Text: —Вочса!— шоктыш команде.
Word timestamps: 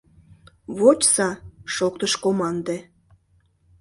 —Вочса!— 0.77 1.29
шоктыш 1.75 2.13
команде. 2.23 2.77